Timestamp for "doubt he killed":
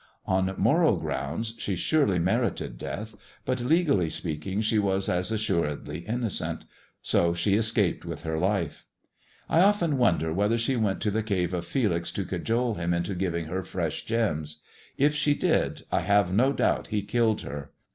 16.51-17.41